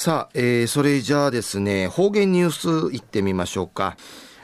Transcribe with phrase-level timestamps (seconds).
[0.00, 3.96] さあ、えー、それじゃあですね、方言ニュース行ってみましょうか。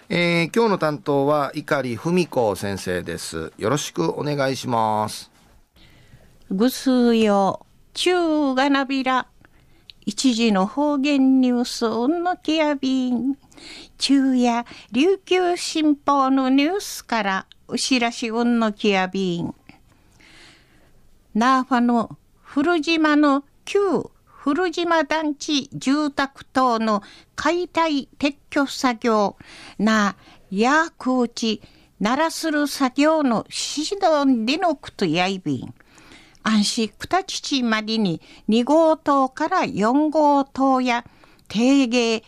[0.08, 3.52] えー、今日の担当は碇文子先生です。
[3.56, 5.30] よろしくお願いします。
[6.50, 9.28] ぐすよ、中がなびら。
[10.04, 13.36] 一時の方言ニュース、うんのきやびん。
[13.96, 19.54] 昼夜、琉球新報のニュースから、うしらしうんのきやびん。
[21.32, 24.10] ナーファの古島の旧
[24.44, 27.02] 古島団地住宅等の
[27.34, 29.38] 解体撤去作業
[29.78, 30.16] な
[30.50, 31.62] やくうち
[31.98, 35.74] ならする作業の指導でのくとやいびん。
[36.42, 38.20] 安心二父までに
[38.50, 41.06] 2号棟から4号棟や
[41.48, 42.22] 定芸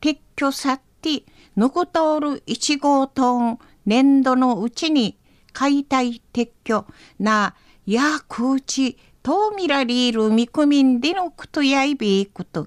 [0.00, 5.18] 撤去さってぬくとおる1号棟年度のうちに
[5.52, 6.86] 解体撤去
[7.18, 12.66] なやくうちとみられる見込みんでのことやいびいこと、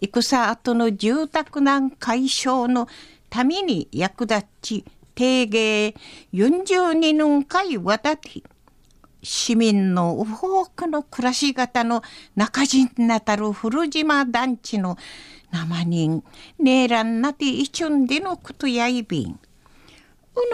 [0.00, 2.88] 戦後の住宅難解消の
[3.30, 5.94] ために役立ち、定芸
[6.32, 8.42] 42年間渡って。
[9.24, 12.02] 市民の多くの暮らし方の
[12.36, 14.98] 中人なたる古島団地の
[15.50, 16.22] 生人、
[16.58, 19.32] ねえらんなていちゅんでのことやいびん。
[19.32, 19.38] う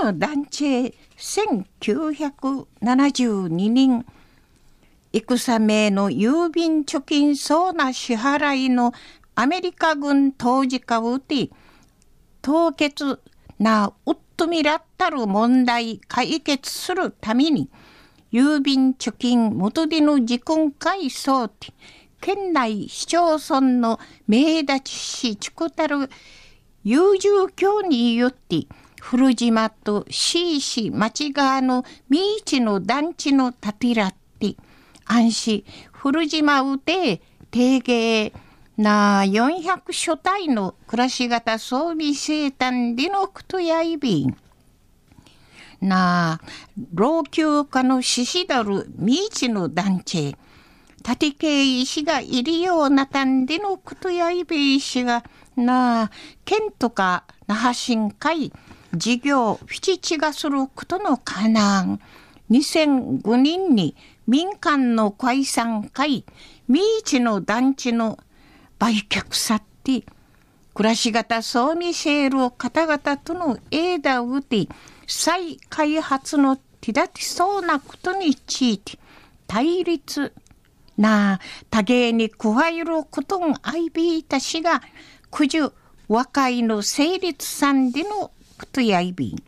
[0.05, 4.07] の団地へ1972年、
[5.13, 8.93] 戦名の郵便貯金そうな支払いの
[9.35, 11.51] アメリカ軍当時化うて、
[12.43, 13.21] 凍結
[13.59, 17.69] なうっとみらったる問題解決するために、
[18.33, 21.73] 郵便貯金元での自婚会想て、
[22.21, 26.09] 県内市町村の名立ちしちくたる
[26.85, 28.67] 優柔教によって、
[29.01, 34.15] 古島と市市町側の未知の団地の建てらっ、
[35.13, 38.33] 安市古島うて定芸
[38.77, 44.37] な400所帯の暮らし方装備生誕でのくとやいびん。
[45.81, 46.41] な
[46.95, 50.37] 老朽化の獅子だる未知の団地。
[51.03, 55.25] 立系石がいるようなたんでのくとやいび石が
[55.57, 56.11] なあ
[56.45, 58.53] 県とか那覇新会
[58.95, 62.01] 事業フィチチがすることのかなん。
[62.51, 63.95] 2005年に
[64.27, 66.25] 民間の解散会、
[66.67, 68.19] 未知の団地の
[68.79, 70.05] 売却さって、
[70.75, 74.69] 暮らし方そう見せる方々との枝を打て、
[75.07, 78.99] 再開発の手立てそうなことについて、
[79.47, 80.33] 対立
[80.97, 81.41] な
[81.71, 84.83] 多芸に加えることが相びいたしが、
[85.31, 85.73] 九十
[86.09, 89.43] 若いの成立さんでのことやいびん。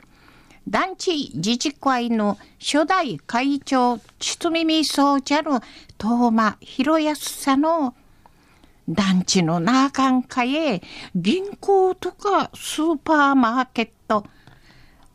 [0.69, 5.53] 団地自治会の初代会長、ちとみみそうちゃる、
[6.01, 7.95] 東間博康さの
[8.89, 10.83] 団地の中んかへ
[11.15, 14.27] 銀行とかスーパーマーケット、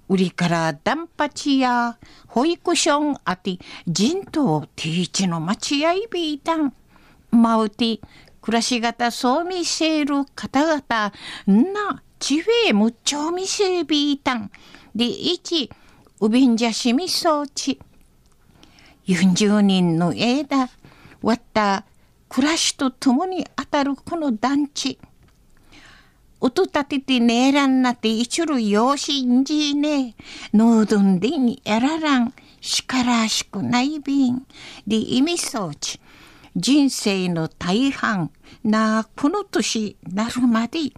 [0.10, 1.98] 売りからダンパチや
[2.28, 6.74] 保育所んあて人頭ティーチの待合ビータン、
[7.32, 8.00] マウティ、
[8.42, 10.82] 暮らし方そう見せる方々、
[11.46, 14.52] な、ちべえむっちょみせビータン、
[14.98, 15.70] で、一、
[16.20, 17.80] うびんじゃしみそうち。
[19.06, 20.70] 40人の枝、
[21.22, 21.86] 割った
[22.28, 24.98] 暮らしと共に当たるこの団地。
[26.40, 30.16] 音立ててねえらんなって一類養子んじね
[30.54, 30.58] え。
[30.58, 32.34] のうどんでにやららん。
[32.60, 34.48] しからしくないびん。
[34.88, 36.02] で、意味そうち。
[36.56, 38.32] 人生の大半
[38.64, 40.92] なこの年なるまで、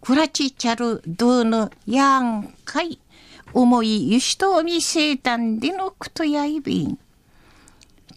[0.00, 2.98] くらちちゃるどうのやんかい。
[3.52, 6.98] 思いゆしとみせたんでのくとやいびん。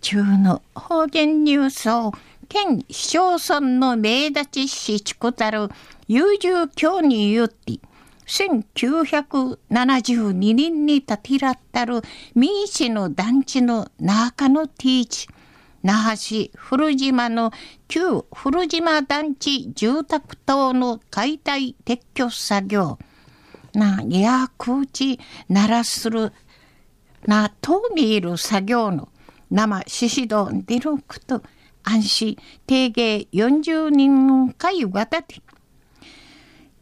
[0.02, 2.12] 中の方言ニュースを
[2.50, 5.70] 県市町村の名立ちしちこたる
[6.08, 7.80] 優柔教によって
[8.28, 12.02] 1972年に建てらったる
[12.36, 15.28] 三市の団地の中のティーチ
[15.84, 17.52] 那覇市古島の
[17.88, 23.00] 旧古島団地住宅等の解体撤去作業
[23.74, 26.32] なや空地鳴らする
[27.26, 29.10] なと見える作業の
[29.50, 31.42] 生獅子堂でること
[31.84, 35.42] 安心定芸40人回渡って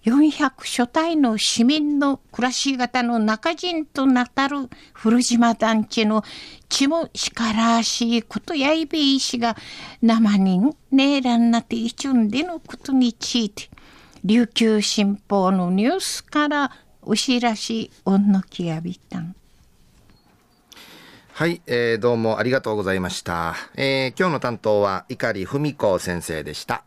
[0.03, 6.23] 400所帯の市民の暮らし方の中人となたる古島団地の
[6.69, 9.55] 血もしからしいことやいべいしが
[10.01, 13.69] 生人ねえらんなていちゅんでのことについて
[14.23, 16.71] 琉球新報のニュースから
[17.01, 19.35] おしらしおんのきやびたん。
[21.33, 23.55] はい、えー、どうもありがとうございました。
[23.75, 26.83] えー、今日の担当は碇文子先生でした。